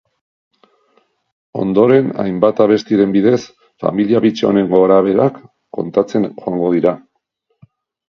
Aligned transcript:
Ondoren, 1.63 2.09
hainbat 2.23 2.63
abestiren 2.65 3.15
bidez, 3.19 3.37
familia 3.85 4.25
bitxi 4.27 4.51
honen 4.51 4.75
gorabeherak 4.75 5.41
kontatzen 5.81 6.31
joango 6.35 6.77
dira. 6.79 7.01